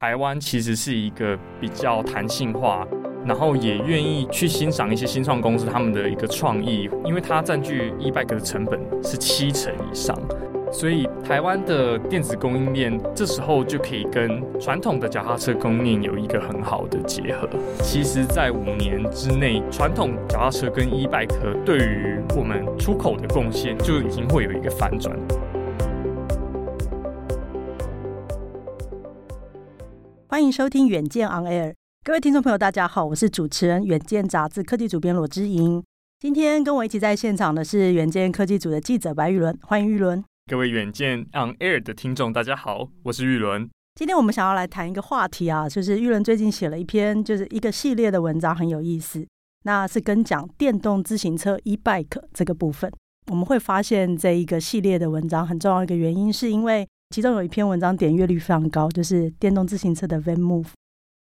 [0.00, 2.86] 台湾其实是一个比较弹性化，
[3.26, 10.16] 然后也愿意去欣赏一些新创公司他们的一个创意，因为它占据 e-bike 的成本是七成以上。
[10.70, 17.48] 所以，台湾的电子供应链这时候就可以跟传统的脚踏车供应链有一个很好的结合。
[17.82, 25.18] 其实，在五年之内，传统脚踏车跟 e-bike 对于我们出口的贡献就已经会有一个反转。
[30.30, 31.72] 欢迎收听远见 On Air，
[32.04, 35.82] 各位听众朋友，大家好，我是主持人远见杂志科技主编罗之莹。
[36.20, 40.22] 今天跟我一起在现场的是远见科技组的记者白玉伦，欢迎玉伦。
[40.50, 43.70] 各位远见 On Air 的听众，大家好，我是玉伦。
[43.94, 49.26] 今天我们想要来谈一个话题啊，就是玉伦最近写了一篇，就是一个系列的文章，很有意思。
[49.64, 52.92] 那是跟讲电动自行车 e-bike 这个部分。
[53.30, 60.68] 我们会发现这一个系列的文章很重要一个原因，是因为其中有一篇文章点阅率非常高，就是电动自行车的 Van Move，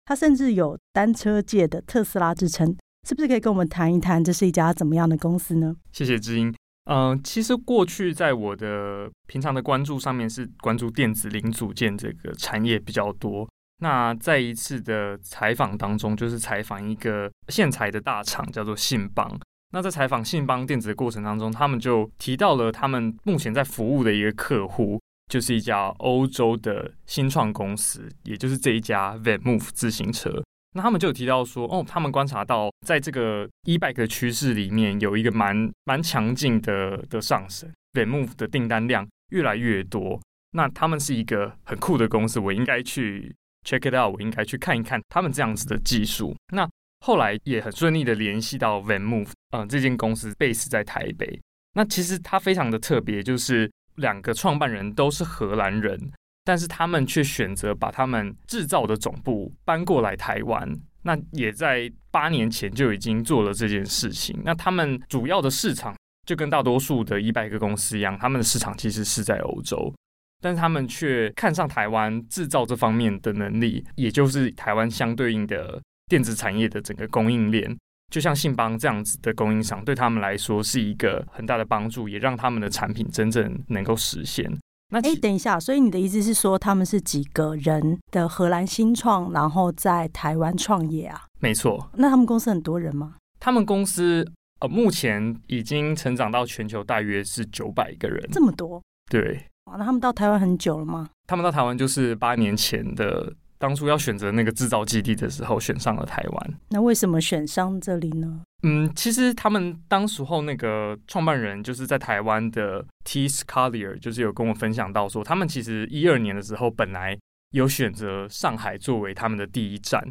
[0.04, 2.76] 它甚至有单车界的特斯拉之称。
[3.08, 5.74] 是不是可以跟我们谈一谈，这是一家怎么样的公司呢？
[5.90, 6.54] 谢谢知音。
[6.84, 13.48] 嗯、其实过去在我的平常的关注上面是关注电子零组件这个产业比较多。
[13.78, 19.40] 那在一次的采访当中，就是采访一个线材的大厂，叫做信邦。
[19.72, 25.00] 那在采访信邦电子的过程当中，他们就提到了他们目前在服务的一个客户，
[25.30, 30.42] 就是一家欧洲的新创公司，也就是这一家 VanMoof 自行车。
[30.74, 40.20] 那他们就有提到说，哦，他们观察到，在这个 e-bike 的趋势里面，有一个蛮蛮强劲的的上升，VanMoof 的订单量越来越多。
[40.52, 43.34] 那他们是一个很酷的公司，我应该去
[43.64, 46.34] check it out，我应该去看一看他们这样子的技术。
[46.52, 46.68] 那
[47.00, 51.40] 后来也很顺利的联系到 VanMoof，嗯，这间公司 base 在台北。
[51.74, 53.70] 那其实它非常的特别，就是
[54.00, 56.10] 两个创办人都是荷兰人。
[56.42, 60.66] 但是他们却选择把他们制造的总部搬过来台湾，
[61.02, 64.40] 那也在八年前就已经做了这件事情。
[64.42, 65.94] 那他们主要的市场
[66.26, 69.94] 就跟大多数的 e-bike 公司一样，他们的市场其实是在欧洲，
[70.40, 77.78] 但是他们却看上台湾制造这方面的能力，也就是台湾相对应的电子产业的整个供应链，
[78.10, 84.50] 就像信邦这样子的供应商，对他们来说是一个很大的帮助，也让他们的产品真正能够实现。
[84.92, 91.22] 那哎，等一下，所以你的意思是说，他们是几个人的荷兰新创，然后在台湾创业啊？
[91.38, 91.88] 没错。
[91.94, 93.14] 那他们公司很多人吗？
[93.38, 94.26] 他们公司
[94.58, 98.28] 呃，目前已经成长到全球大约是九百个人。
[98.32, 98.82] 这么多？
[99.08, 99.46] 对。
[99.66, 101.08] 哇，那他们到台湾很久了吗？
[101.28, 103.32] 他们到台湾就是八年前的。
[103.60, 106.54] 当初要选择那个制造基地的时候，选上了台湾。
[106.70, 108.40] 那为什么选上这里呢？
[108.62, 117.16] 嗯，其实他们当时候那个创办人就是在台湾的 Thies Collier，就是有跟我分享到说，他们其实一二年的时候本来
[117.50, 120.02] 有选择上海作为他们的第一站，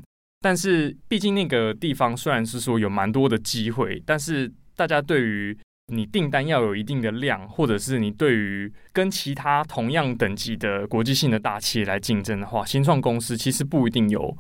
[0.42, 5.58] 但是毕竟那个地方虽然是说有蛮多的机会，但是大家对于
[5.90, 14.38] 你订单要有一定的量，或者是你对于跟其他同样等级的国际性的大企业来竞争的话，新创公司其实不一定有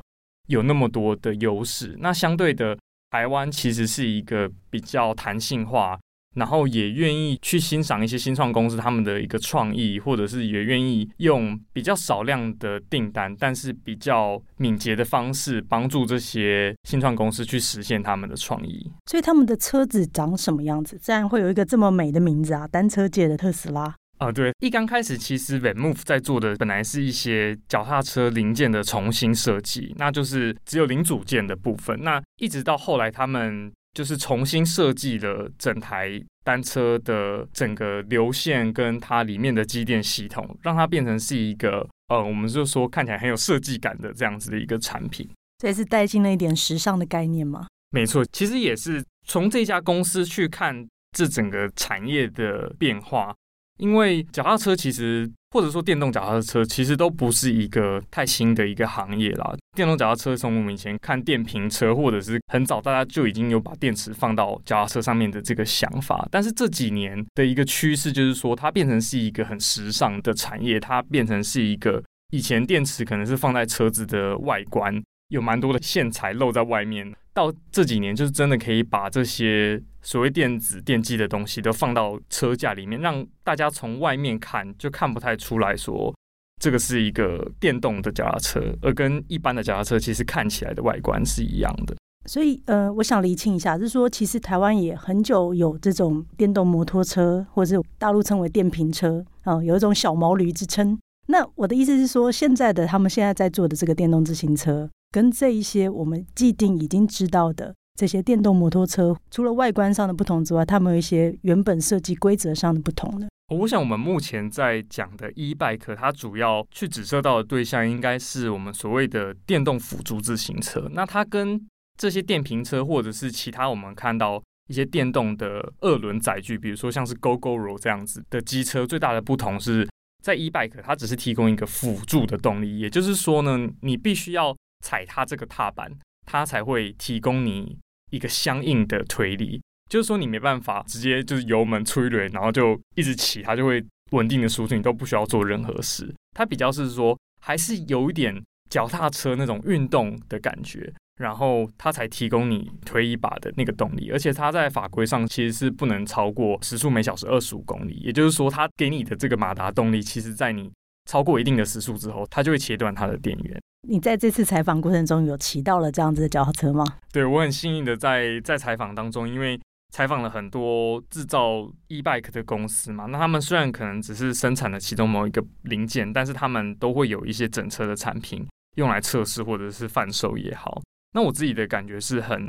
[0.47, 1.95] 有那么多的优势。
[1.99, 2.77] 那相对的，
[3.11, 5.99] 台湾其实是一个比较弹性化。
[6.35, 18.91] 然后也愿意去欣赏一些新创公司他们的一个创意，或者是也愿意用比较少量的订单，但是比较敏捷的方式，帮助这些新创公司去实现他们的创意。
[19.07, 20.97] 所以他们的车子长什么样子？
[20.97, 22.67] 自然会有一个这么美的名字啊！
[22.67, 24.51] 单车界的特斯拉啊，对。
[24.59, 31.97] 一刚开始，其实 VanMoof 在做的本来是一些脚踏车零件的重新设计，那就是只有零组件的部分。
[32.03, 36.09] 那一直到后来，他们就是重新设计了整台
[36.45, 45.29] 单车的整个流线跟它里面的机电系统，让它变成是一个呃，我们就说看起来很有设计感的这样子的一个产品。
[45.57, 47.67] 这是带进了一点时尚的概念吗？
[47.89, 53.35] 没错，其实也是从这家公司去看这整个产业的变化，
[53.79, 55.29] 因为脚踏车其实。
[55.51, 59.57] 或者说电动脚踏车其实都不是一个太新的一个行业啦。
[59.75, 66.27] 电动脚踏车从我们以前看电瓶车，或者是很早大家就已经有把电池放到脚踏车上面的这个想法。
[66.31, 77.13] 但是这几年的一个趋势就是说，它变成是一个很时尚的产业，它变成是一个以前电池可能是放在车子的外观，有蛮多的线材露在外面。
[77.31, 86.13] 到这几年，就是真的可以把这些所谓电子电机的东西都放到车架里面，让大家从外面看就看不太出来说
[86.59, 91.95] 这个是一个电动的脚踏车，而跟一般的脚踏车其实看起来的外观是一样的。
[92.25, 100.99] 所以，呃，我想厘清一下，就是说，其实台湾也很久有这种电动摩托车，或者是大陆称为电瓶车啊，有一种小毛驴之称。
[101.27, 113.27] 那我的意思是说，现在的他们现在在做的这个电动自行车，跟这一些我们既定已经知道的这些电动摩托车，除了外观上的不同之外，他们有一些原本设计规则上的不同呢？
[113.49, 120.87] 我想，我们目前在讲的 e-bike，它主要去指涉到的对象，应该是我们所谓的电动辅助自行车。
[120.93, 121.59] 那它跟
[121.97, 129.87] 这些电瓶车，或者是其他我们看到一些电动的二轮载具，比如说像是 Gogoro 这样子的机车，最大的不同是
[130.23, 132.77] 在 e-bike，它只是提供一个辅助的动力。
[132.77, 134.55] 也就是说呢，你必须要
[134.85, 135.91] 踩它这个踏板，
[136.27, 137.79] 它才会提供你
[138.11, 139.59] 一个相应的推力。
[139.89, 146.13] 就是说，你没办法直接就是油门催泪，然后就一直骑，它就会稳定的输出，你都不需要做任何事。
[146.35, 148.39] 它比较是说，还是有一点
[148.69, 154.11] 脚踏车那种运动的感觉，然后它才提供你推一把的那个动力。
[154.11, 160.71] 而且它在法规上其实是不能超过时速每小时二十五公里，也就是说，它给你的这个马达动力，其实在你
[161.09, 163.59] 超过一定的时速之后，它就会切断它的电源。
[163.87, 166.85] 你在这次采访过程中有骑到了这样子的脚踏车吗？
[167.11, 169.59] 对，我很幸运的在在采访当中，因为。
[169.91, 180.81] 采访了很多制造 e-bike 的公司嘛，那他们虽然可能只是生产了其中某一个零件，但是他们都会有一些整车的产品用来测试或者是贩售也好。
[181.13, 182.47] 那我自己的感觉是很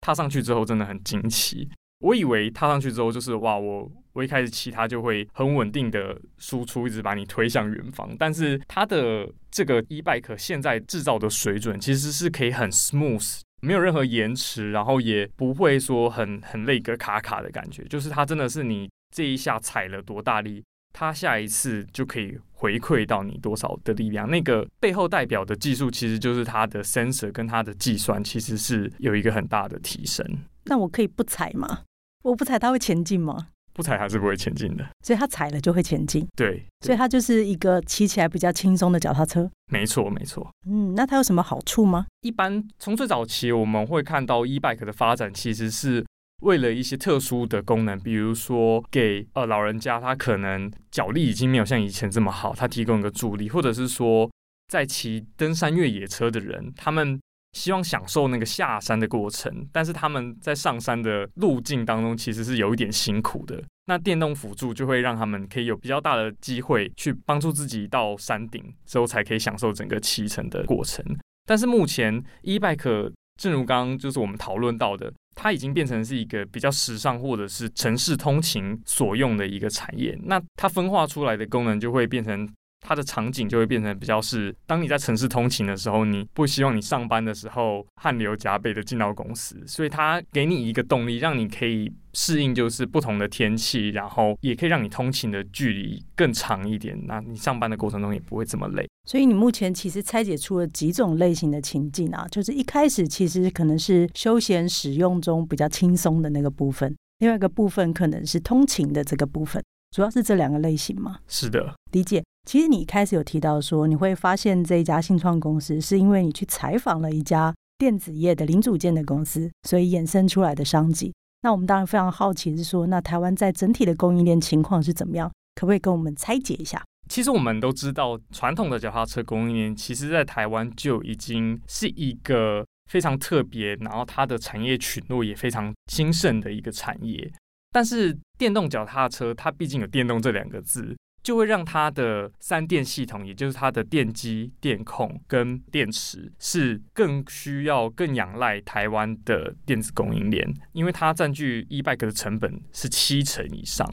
[0.00, 1.68] 踏上去之后真的很惊奇。
[1.98, 8.16] 我以为踏上去之后就是哇，我我一开始骑它就会很稳定的输出，一直把你推向远方。
[8.18, 13.40] 但是它的这个 e-bike 现在制造的水准其实是可以很 smooth。
[13.60, 24.28] 没有任何延迟，然后也不会说很很累个卡卡的感觉，就是它真的是你这一下踩了多大力，它下一次就可以回馈到你多少的力量。
[24.28, 30.26] 那个背后代表的技术，其实就是它的 sensor 跟它的计算，其实是有一个很大的提升。
[30.64, 31.82] 那我可以不踩吗？
[32.22, 33.48] 我不踩它会前进吗？
[33.72, 36.26] 不踩还是不会前进的，所以它踩了就会前进。
[36.36, 39.50] 对，所以它就是一个骑起来比较轻松的脚踏车。
[39.72, 40.50] 没错，没错。
[40.68, 42.06] 嗯，那它有什么好处吗？
[42.22, 46.04] 一般从最早期我们会看到 e-bike 的发展，其实是
[46.42, 54.30] 为了一些特殊的功能，比如说给呃老人家，他可能脚力已经没有像以前这么好，他提供一个助力，或者是说
[54.68, 57.20] 在骑登山越野车的人，他们。
[57.52, 63.62] 希望享受那个下山的过程，但是他们在上山的路径当中其实是有一点辛苦的。
[63.86, 71.04] 那电动辅助就会让他们可以有比较大的机会去帮助自己到山顶之后，才可以享受整个骑乘的过程。
[71.44, 80.16] 但是目前 e-bike，正如刚刚就是我们讨论到的，它已经变成是一个比较时尚或者是城市通勤所用的一个产业。
[80.22, 82.48] 那它分化出来的功能就会变成。
[82.80, 96.98] 它的场景就会变成比较是，当你在城市通勤的时候，你不希望你上班的时候汗流浃背的进到公司，所以它给你一个动力，让你可以适应就是不同的天气，然后也可以让你通勤的距离更长一点。
[97.06, 98.88] 那你上班的过程中也不会这么累。
[99.06, 111.18] 所以你目前其实拆解出了几种类型的情境啊，就是一开始其实可能是休闲使用中比较轻松的那个部分，另外一个部分可能是通勤的这个部分，主要是这两个类型吗？
[111.26, 112.22] 是的，理解。
[112.48, 121.12] 其实你一开始有提到说，你会发现这一家新创公司是因为你去采访了一家电子业的零组件的公司，所以衍生出来的商机。
[121.42, 125.30] 那我们当然非常好奇是说，那台湾在整体的供应链情况是怎么样？
[125.54, 126.82] 可不可以跟我们拆解一下？
[127.08, 137.32] 其实我们都知道，传统的脚踏车供应链，其实在台湾就已经是一个非常特别，然后它的产业群落也非常兴盛的一个产业。
[137.72, 140.96] 但是电动脚踏车，它毕竟有“电动”这两个字。
[141.22, 153.86] 就会让它的三电系统，也就是它的电机、电控跟电池，是更需要、更仰赖台湾的电子供应链，因为它占据 e-bike 的成本是七成以上，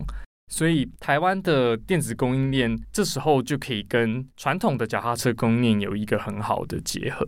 [0.49, 7.25] 所以台湾的电子供应链这时候就可以跟传统的脚踏车供应链有一个很好的结合。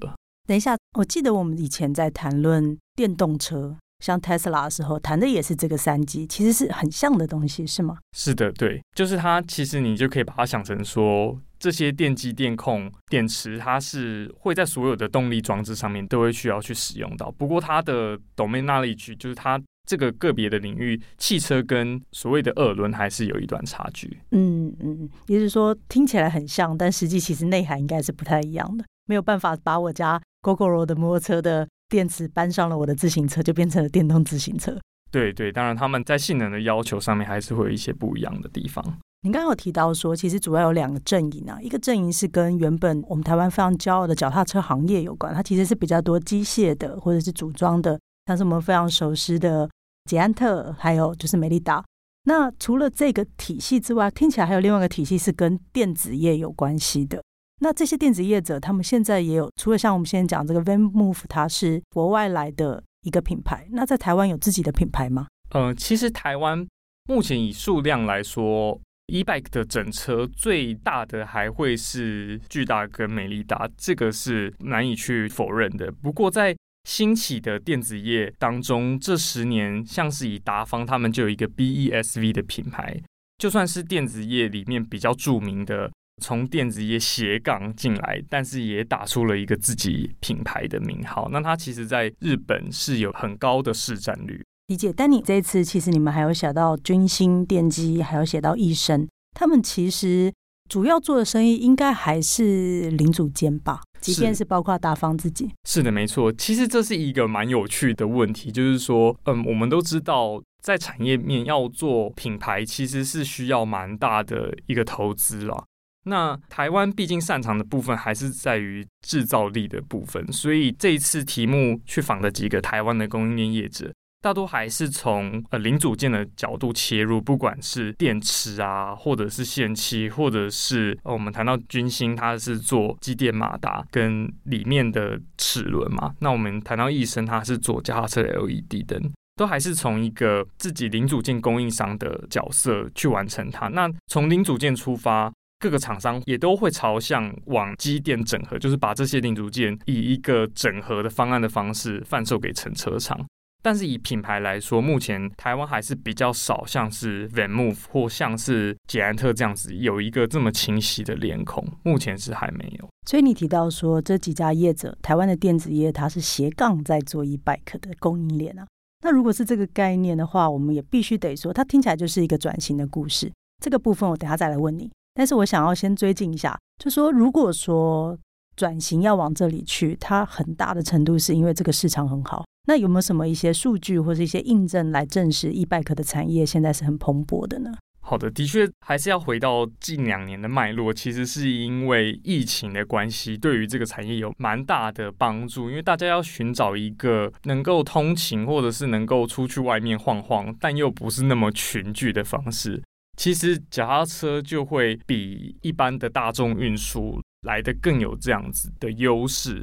[0.47, 3.75] 等一下，我记得我们以前在谈论电动车。
[3.99, 7.97] 像 Tesla 的时候谈的也是这个三 G，，其实是很像的东西，是吗？
[8.15, 9.41] 是的，对，就是它。
[9.41, 17.29] 其实你就可以把它想成说，这些电机、电控、电池，它是会在所有的动力装置上面都会需要去使用到。
[17.31, 24.19] 不过它的 domain knowledge 就是它这个个别的领域，汽车跟所谓的二轮还是有一段差距。
[24.31, 28.85] 嗯嗯，也就是说听起来很像，但实际其实内涵应该是不太一样的。
[29.07, 31.67] 没有办法把我家 Gogoro 的摩托车的。
[31.89, 34.77] 电池搬上了我的自行车，就变成了电动自行车。
[35.11, 38.83] 对对，当然他们在性能的要求上面还是会有一些不一样的地方。
[39.23, 49.69] 您刚刚有提到说，其实主要有两个阵营啊，一个阵营是跟原本我们台湾非常骄傲的脚踏车行业有关，它其实是比较多机械的或者是组装的，像是我们非常熟悉的
[50.05, 51.83] 捷安特，还有就是美利达。
[52.25, 57.21] 那除了这个体系之外，听起来还有另外一个体系是跟电子业有关系的。
[57.61, 65.27] 那这些电子业者，他们现在也有，除了像我们现在讲这个 VanMoof，它是国外来的一个品牌，那在台湾有自己的品牌吗？
[65.51, 66.65] 呃，其实台湾
[67.09, 75.91] 目前以数量来说，e-bike 的整车最大的还会是巨大跟美利达，这个是难以去否认的。
[75.91, 76.55] 不过在
[76.87, 83.01] 兴起的电子业当中，这十年像是以达方，他们就有一个 BESV 的品牌，
[83.37, 91.27] 就算是电子业里面比较著名的，从电子业斜杠进来，但是也打出了一个自己品牌的名号。
[91.31, 94.43] 那它其实在日本是有很高的市占率。
[94.67, 94.93] 理解。
[94.93, 100.31] 但你这一次其实你们还有写到军心电机，还有写到医生，他们其实
[100.69, 103.81] 主要做的生意应该还是零组件吧？
[103.99, 106.31] 即便是包括大方自己，是的，没错。
[106.31, 115.65] 其实这是一个蛮有趣的问题，就是说，嗯，我们都知道，在产业面要做品牌，其实是需要蛮大的一个投资了。
[116.09, 123.91] 那台湾毕竟擅长的部分还是在于制造力的部分，所以这一次题目去访的几个台湾的供应链业者。
[124.21, 136.13] 大多还是从呃零组件的角度切入，不管是电池啊，或者是线器，或者是呃我们谈到君兴，它是做机电马达跟里面的齿轮嘛。
[136.19, 138.99] 那我们谈到易升，它是做脚踏车 LED 灯，
[139.37, 143.69] 都还是从一个自己零组件供应商的角色去完成它。
[143.69, 153.19] 那从零组件出发，各个厂商也都会朝向往机电整合，就是把这些零组件以一个整合的方案的方式贩售给成车厂。
[153.61, 162.87] 但是以品牌来说，目前台湾还是比较少，像是 VanMoof 或像是捷安特这样子有一个这么清晰的脸孔，目前是还没有。
[163.05, 168.65] 所以你提到说这几家业者，台湾的电子业它是斜杠在做 e-bike 的供应链啊。
[169.03, 173.29] 那如果是这个概念的话，我们也必须得说，它听起来就是一个转型的故事。
[173.61, 174.89] 这个部分我等下再来问你。
[175.19, 178.17] 但是我想要先追进一下，就说如果说
[178.55, 182.45] 转型要往这里去，它很大的程度是因为这个市场很好。
[182.69, 187.69] 那有没有什么一些数据或是一些印证来证实 e-bike 的产业现在是很蓬勃的呢？
[187.99, 202.81] 好的，的确还是要回到近两年的脉络，其实是因为疫情的关系，对于这个产业有蛮大的帮助，因为大家要寻找一个能够通勤或者是能够出去外面晃晃，但又不是那么群聚的方式。
[203.19, 209.61] 其实脚踏车就会比一般的大众运输来的更有这样子的优势。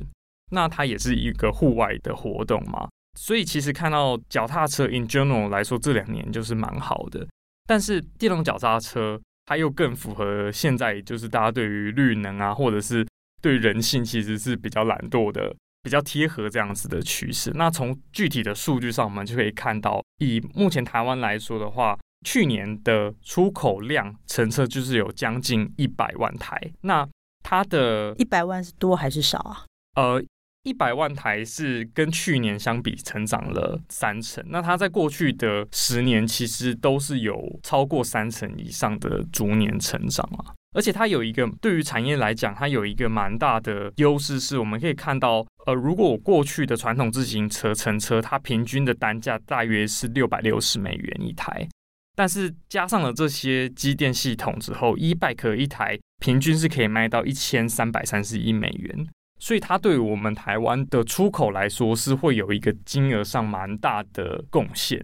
[0.51, 2.87] 那它也是一个户外的活动嘛。
[3.19, 7.27] 所以其实看到脚踏车 in general 来说，这两年就是蛮好的。
[7.67, 13.07] 但是电动脚踏车它又更符合现在就是大家对于绿能啊，或者是
[13.41, 15.51] 对人性其实是比较懒惰的，
[15.83, 17.51] 比较贴合这样子的趋势。
[17.55, 26.61] 那从具体的数据上，我们就可以看到，以目前台湾来说的话，去年的出口量成车就是有将近一百万台。
[26.81, 27.09] 那
[27.45, 29.65] 它的一百万是多还是少啊？
[29.95, 30.21] 呃。
[30.67, 51.69] 一百万台是跟去年相比成长了三成，那它在过去的十年其实都是有超过三成以上的逐年成长啊，而且它有一个对于产业来讲，它有一个蛮大的优势，是我们可以看到，呃，如果我过去的传统自行车乘车，它平均的单价大约是六百六十美元一台，
[52.17, 59.07] 但是加上了这些机电系统之后，e-bike 一台平均是可以卖到一千三百三十一美元。
[59.39, 64.99] 所以它对我们台湾的出口来说是会有一个金额上蛮大的贡献。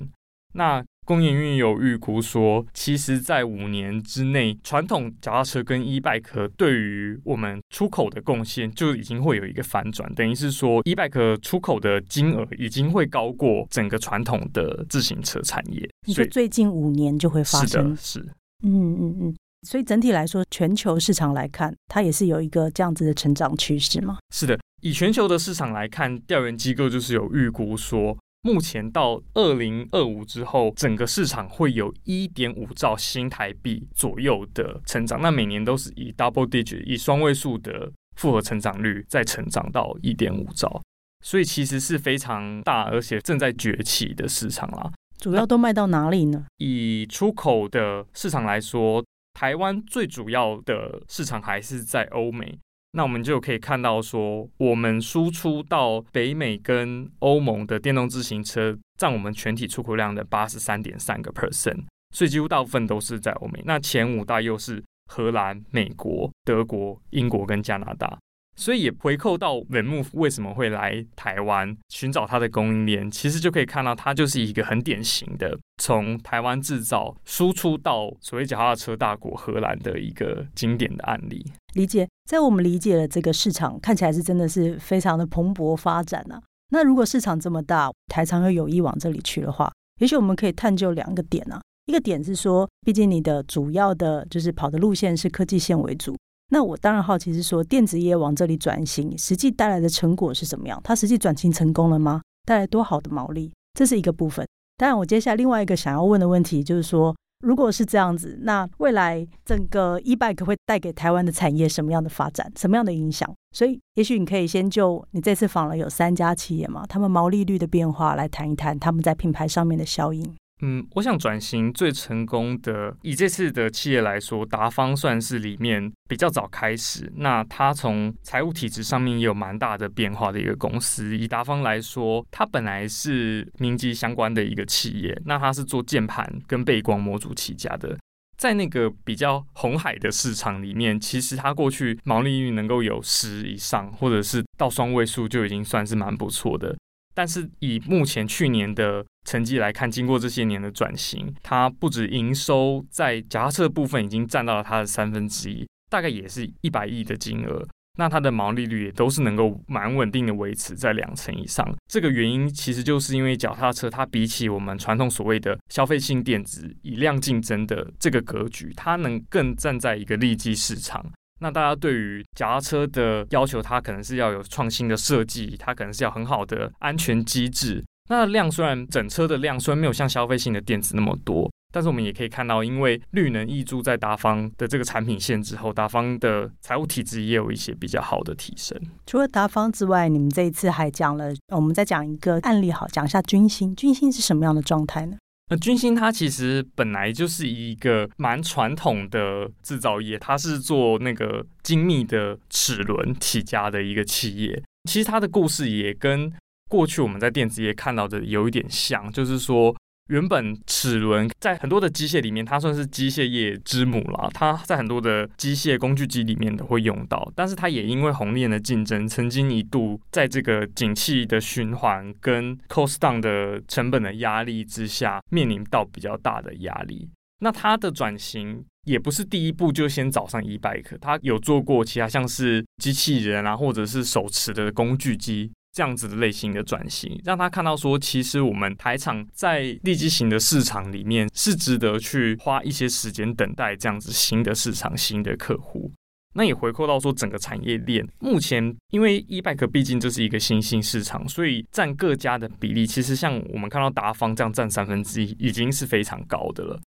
[0.55, 15.89] 那工研院有预估说，其实，在五年之内，传统脚踏车跟 e-bike 对于我们出口的贡献就已经会有一个反转，等于是说 e-bike 出口的金额已经会高过整个传统的自行车产业。
[16.07, 17.97] 你说最近五年就会发生？
[17.97, 18.35] 是的，是。
[18.65, 19.37] 嗯嗯嗯。
[19.69, 24.19] 所以整体来说，全球市场来看，它也是有一个这样子的成长趋势吗？
[24.35, 35.21] 是的，以全球的市场来看，调研机构就是有预估说，目前到二零二五之后，整个市场会有一点五兆新台币左右的成长。
[35.23, 40.83] 那每年都是以 double digit，以双位数的复合成长率再成长到一点五兆，
[41.25, 44.91] 所以其实是非常大，而且正在崛起的市场啦。
[45.19, 46.47] 主要都卖到哪里呢？
[46.59, 49.05] 以出口的市场来说。
[49.35, 52.59] 台湾最主要的市场还是在欧美，
[52.95, 61.85] 那我们就可以看到说，我们输出到北美跟欧盟的电动自行车占我们全体出口量的八十三点三个 percent，
[62.15, 63.63] 所以几乎大部分都是在欧美。
[63.65, 68.19] 那前五大又是荷兰、美国、德国、英国跟加拿大。
[68.55, 81.43] 所以也回扣到 Vermouth 为什么会来台湾寻找它的供应链，其实就可以看到它就是一个很典型的从台湾制造输出到所谓脚踏车大国荷兰的一个经典的案例。
[81.75, 86.41] 理解，在我们理解的这个市场看起来是真的是非常的蓬勃发展啊。
[86.71, 91.61] 那如果市场这么大，台商又有意往这里去的话，也许我们可以探究两个点啊。
[91.87, 96.17] 一个点是说，毕竟你的主要的就是跑的路线是科技线为主。
[96.51, 100.81] 那我当然好奇是说，电子业往这里转型，实际带来的成果是怎么样？
[100.85, 102.23] 它实际转型成功了吗？
[102.45, 103.51] 带来多好的毛利？
[103.73, 104.47] 这是一个部分。
[104.77, 112.51] 当然，我接下来另外一个想要问的问题就是说，如果是这样子，那未来整个 e-bike 会带给台湾的产业什么样的发展？
[112.57, 113.29] 什么样的影响？
[113.55, 120.35] 所以，也许你可以先就你这次访了有三家企业嘛，他们毛利率的变化来谈一谈他们在品牌上面的效应。
[120.65, 127.13] 嗯，我想转型最成功的，以这次的企业来说，达方算是里面比较早开始。
[127.17, 131.19] 那它从财务体制上面也有蛮大的变化的一个公司。
[131.19, 137.99] 以达方来说，它本来是明基相关的一个企业，那它是做键盘跟背光模组起家的。
[138.39, 146.77] 在那个比较红海的市场里面，其实它过去毛利率能够有十以上，或者是到双位数，就已经算是蛮不错的。
[147.15, 157.67] 但是以目前去年的成绩来看，经过这些年的转型，它不止营收在脚踏车部分已经占到了它的三分之一，大概也是一百亿的金额。
[157.99, 161.71] 那它的毛利率也都是能够蛮稳定的维持在两成以上。
[161.89, 171.05] 这个原因其实就是因为脚踏车它比起我们传统所谓的消费性电子以量竞争的这个格局，它能更站在一个利基市场。
[171.41, 177.85] 那大家对于脚踏车的要求，它可能是要有创新的设计，它可能是要很好的安全机制。
[178.13, 188.79] 那量虽然整车的量虽然没有像消费性的电子那么多，但是我们也可以看到，因为绿能溢注在达方的这个产品线之后，达方的财务体制也有一些比较好的提升。
[189.07, 193.75] 除了达方之外，你们这一次还讲了，我们再讲一个案例，好，讲一下军兴。
[193.75, 195.17] 军兴是什么样的状态呢？
[195.49, 204.63] 那军兴它其实本来就是一个蛮传统的制造业，它是做那个精密的齿轮起家的一个企业。
[204.91, 206.31] 其实它的故事也跟
[206.73, 209.77] 过去我们在电子业看到的有一点像，就是说。
[210.09, 214.29] 原本齿轮在很多的机械里面，它算是机械业之母了。
[214.35, 227.09] 它在很多的机械工具机里面都会用到，但是它也因为红链的竞争，曾经一度在这个景气的循环跟 cost down 的成本的压力之下，面临到比较大的压力。
[227.39, 235.53] 那它的转型也不是第一步就先找上 e-bike，它有做过其他像是机器人啊，或者是手持的工具机。
[235.73, 245.91] 这样子的类型的转型，让他看到说，其实我们台厂在利基型的市场里面是值得去花一些时间等待这样子新的市场、新的客户。
[246.35, 256.81] 那也回扣到说，整个产业链目前，因为 e-bike 毕竟这是一个新兴市场，所以占各家的比例，其实像我们看到达方这样占三分之一，已经是非常高的了。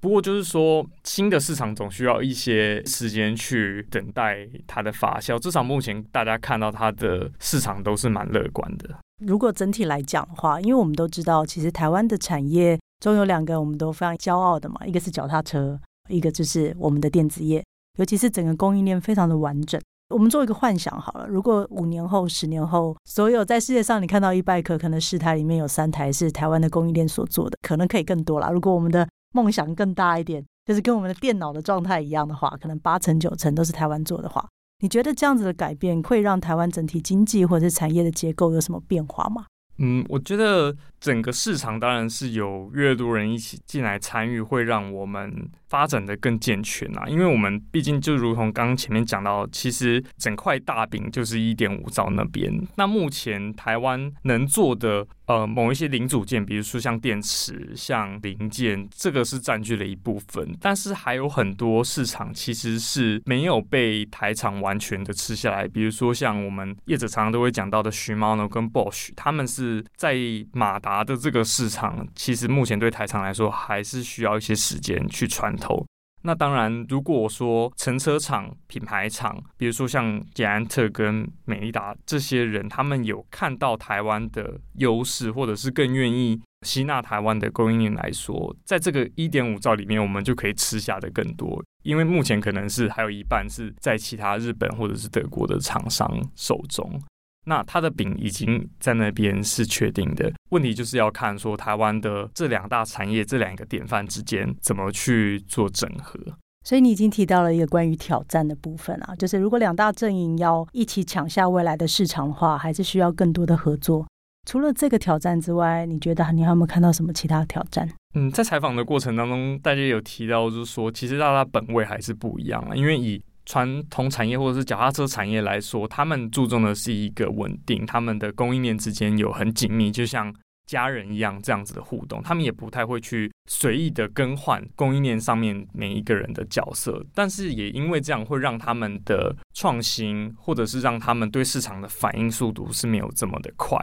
[0.00, 5.38] 不过就是说，新的市场总需要一些时间去等待它的发酵。
[5.38, 8.88] 至少目前大家看到它的市场都是蛮乐观的。
[9.24, 17.62] 如果整体来讲的话，因为我们都知道，其实台湾的产业中有两个我们都非常骄傲的嘛，一个是脚踏车，一个就是我们的电子业。
[17.98, 19.78] 尤其是整个供应链非常的完整。
[20.08, 28.48] 我们做一个幻想好了，如果五年后、十年后，所有在世界上你看到一百颗可能十台里面有三台是台湾的供应链所做的，可能可以更多啦。
[28.48, 34.48] 如果我们的梦想更大一点，就是跟我们的电脑的状态一样的话，可能八成九成都是台湾做的话，
[34.80, 39.46] 你觉得这样子的改变会让台湾整体经济或者是产业的结构有什么变化吗？
[39.78, 47.08] 嗯，我觉得整个市场当然是有越多人一起进来参与，会让我们发展的更健全啊。
[47.08, 52.52] 因为我们毕竟就如同刚刚前面讲到，其实整块大饼就是一点五兆那边。
[52.76, 60.54] 那目前台湾能做的呃某一些零组件，比如说像电池、像零件，这个是占据了一部分。
[60.60, 69.84] 但是还有很多市场其实是没有被台厂完全的吃下来，比如说像我们业者常常都会讲到的徐猫呢跟 Bosch，他们是。
[69.96, 70.16] 在
[70.52, 75.86] 马达的这个市场，其实目前对台厂来说还是需要一些时间去穿透。
[76.22, 91.64] 那当然，如果说乘车厂、品牌厂，比如说像捷安特跟美利达这些人，他们有看到台湾的优势，或者是更愿意吸纳台湾的供应链来说，在这个一点五兆里面，我们就可以吃下的更多。
[91.84, 97.00] 因为目前可能是还有一半是在其他日本或者是德国的厂商手中。
[97.46, 106.18] 那它的饼已经在那边是确定的，问题就是要看说台湾的这两大产业这两个典范之间怎么去做整合。
[106.62, 114.06] 所以你已经提到了一个关于挑战的部分啊，就是如果两大阵营要一起抢下未来的市场的话，还是需要更多的合作。
[114.46, 117.88] 除了这个挑战之外，你觉得你还有没有看到什么其他的挑战？
[118.14, 122.74] 嗯，在采访的过程当中，大家有提到，就是说，其实大家本位还是不一样啊。
[122.74, 130.32] 因为以传统产业或者是脚踏车产业来说，他们注重的是一个稳定，他们的供应链之间有很紧密，就像
[130.66, 132.22] 家人一样这样子的互动。
[132.22, 143.76] 他们也不太会去随意的更换供应链上面每一个人的角色，但是也因为这样，会让他们的创新，或者是让他们对市场的反应速度是没有这么的快。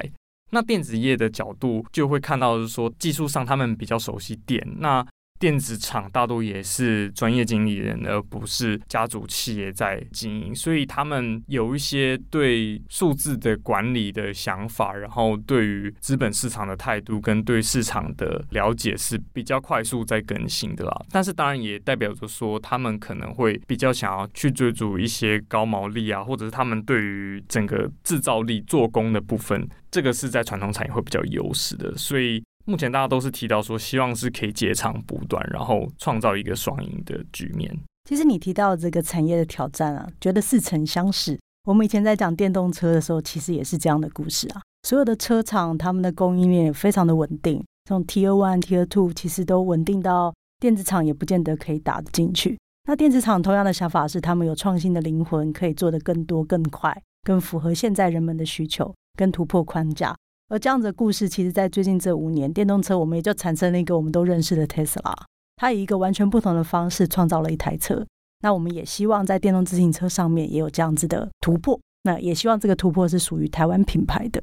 [0.49, 5.05] 那电子业的角度就会看到，是说技术上他们比较熟悉电，那
[5.39, 21.05] 电子厂大多也是专业经理人，而不是家族企业在经营，所以他们有一些对数字的管理的想法，然后对于资本市场的态度跟对市场的了解是比较快速在更新的啦。
[21.11, 29.67] 但是当然也代表着说，他们可能会比较想要去追逐一些高毛利啊，或者是他们对于整个制造力做工的部分。
[29.89, 37.73] 这个是在传统产业会比较优势的，所以目前大家都是提到说，希望是可以截长补短，然后创造一个双赢的局面。
[38.03, 41.39] 其实你提到这个产业的挑战啊，觉得似曾相识。
[41.63, 44.61] 我们以前在讲电动车的时候，其实也是这样的故事啊。
[44.83, 52.59] 所有的车厂他们的供应链也非常的稳定，这种 Tier One、Tier Two 其实都稳定到电子厂也不见得可以打得进去。
[52.89, 58.93] 那电子厂同样的想法是，他们有创新的灵魂，可以做得更多、更快、更符合现在人们的需求。
[59.17, 60.15] 跟突破框架，
[60.49, 65.13] 而这样子的故事，其实，在最近这五年，电动车我们也就产生了一个我们都认识的 Tesla，
[65.57, 68.05] 它以一个完全不同的方式创造了一台车。
[68.41, 71.77] 那我们也希望在电动自行车上面也有这样子的突破。
[72.03, 74.41] 那也希望这个突破是属于台湾品牌的。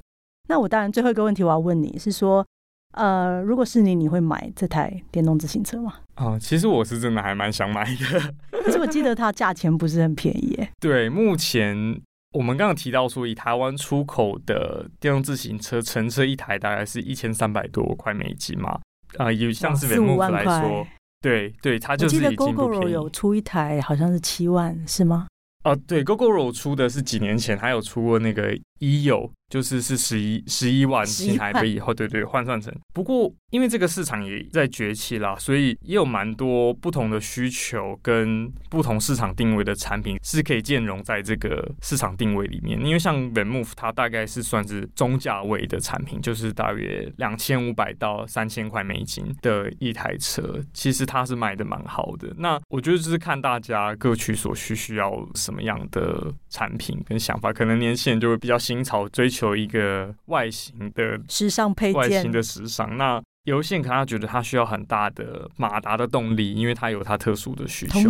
[0.48, 2.44] 那我当然最后一个问题我要问你是说，
[2.92, 5.94] 呃，如果是你，你会买这台电动自行车吗？
[6.16, 10.70] 啊、呃，其实我是真的还蛮想买的，可是我记得它价钱不是很便宜耶。
[10.78, 12.02] 对，目前。
[12.35, 18.73] 我们刚刚提到说，以台湾出口的电动自行车，乘车一台大概是一千三百多块美金嘛，
[19.18, 20.85] 啊、呃，有像是 VanMoof 来说，
[21.23, 22.59] 对对，它就是已经不便宜。
[22.59, 25.29] 我记得 Gogoro 有出一台，好像是七万，是吗？
[25.62, 29.31] 啊、呃，对，Gogoro 出的是几年前，还有出过那个 EYO。
[29.48, 32.74] 就是是十一十一万新台币以后，对对，换算成。
[32.92, 42.80] 不过因为这个市场也在崛起啦，所以也有蛮多不同的需求跟不同市场定位的产品是可以兼容在这个市场定位里面。
[42.85, 52.33] 因为像 Remove 它大概是算是中价位的产品，就是大约两千五百到三千块美金的一台车，其实它是卖的蛮好的。
[52.38, 59.55] 那我觉得就是看大家各取所需，需要什么样的产品跟想法，可能年轻人就会比较新潮，追求。
[59.55, 62.97] 一个外形的时尚配件，外形的时尚。
[62.97, 68.01] 那有线可能他觉得他需要很大的马达的动力，因为他有他特殊的需求。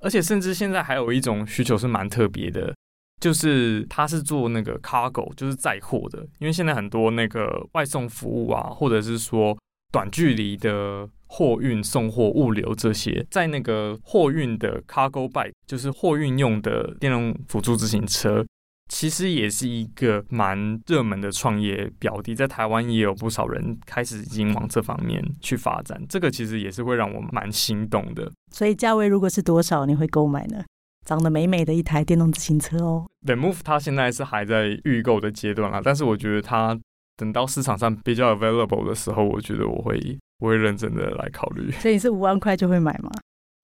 [0.00, 2.74] 而且甚至现在还有一种需求是蛮特别的，
[3.20, 6.18] 就是他是做那个 cargo，就是载货的。
[6.38, 9.58] 因为现在很多那个外送服务啊，或者是说
[9.92, 18.44] 短距离的货运、送货、物流这些，在那个货运的 cargo bike，就是货运用的电动辅助自行车。
[18.88, 26.02] 其实也是一个蛮热门的创业标的，在台湾也有不少人开始已经往这方面去发展。
[26.08, 28.32] 这个其实也是会让我蛮心动的。
[28.50, 30.64] 所以价位如果是多少，你会购买呢？
[31.04, 33.06] 长得美美的一台电动自行车哦。
[33.26, 36.78] The Move 它现在是还在预购的阶段啦，但是我觉得它
[37.16, 41.70] 等到市场上比较 available 的时候，我觉得我会我会认真的来考虑。
[41.72, 43.10] 所以你是五万块就会买吗？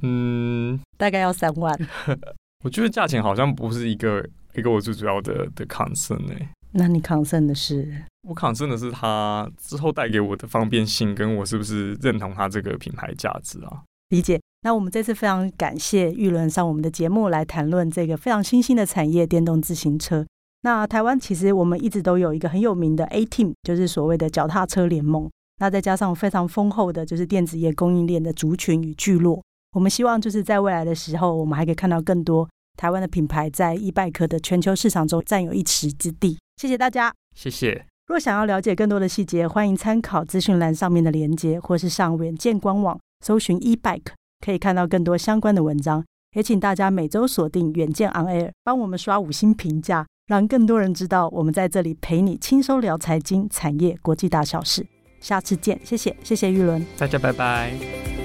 [0.03, 1.75] 嗯，大概要三万。
[2.63, 4.23] 我觉得价钱好像不是一个。
[4.55, 6.35] 一个我最主要的的 concern 呢？
[6.73, 8.05] 那你 concern 的是？
[8.27, 13.83] 我 concern 的是它之后带给我的方便性，跟我是不是认同它这个品牌价值啊？
[14.09, 14.41] 理解。
[14.63, 20.25] 那我们这次非常感谢玉伦上我们的节目来谈论这个非常新兴的产业——电动自行车。
[20.63, 25.31] 那台湾其实我们一直都有一个很有名的 A Team，就是所谓的脚踏车联盟。
[25.59, 29.43] 那再加上非常丰厚的，就是电子业供应链的族群与聚落。
[29.73, 32.49] 我们希望就是在未来的时候，我们还可以看到更多。
[32.77, 36.39] 台湾的品牌在 e-bike 的全球市场中占有一席之地。
[36.57, 37.87] 谢谢大家，谢谢。
[38.07, 44.13] 若想要了解更多的细节，欢迎参考资讯栏上面的连接，或是上远见官网搜寻 e-bike，
[44.45, 46.05] 可以看到更多相关的文章。
[46.37, 54.85] 也请大家每周锁定远见 On Air，帮我们刷五星评价，让更多人知道我们在这里陪你轻松聊财经、产业、国际大小事。
[55.21, 58.24] 下次见，谢谢，谢谢玉伦，大家拜拜。